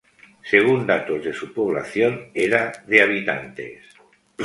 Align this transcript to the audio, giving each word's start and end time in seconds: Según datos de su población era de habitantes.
Según 0.41 0.87
datos 0.87 1.23
de 1.23 1.31
su 1.31 1.53
población 1.53 2.31
era 2.33 2.71
de 2.87 3.03
habitantes. 3.03 3.83